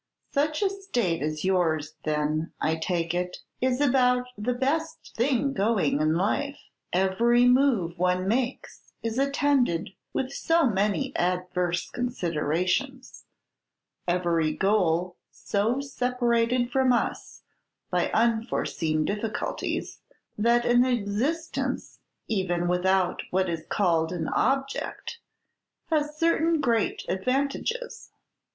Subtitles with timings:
[0.31, 6.01] "Such a state as yours, then, I take it, is about the best thing going
[6.01, 6.57] in life.
[6.91, 13.25] Every move one makes is attended with so many adverse considerations,
[14.07, 17.43] every goal so separated from us
[17.91, 19.99] by unforeseen difficulties,
[20.35, 25.19] that an existence, even without what is called an object,
[25.91, 28.09] has certain great advantages."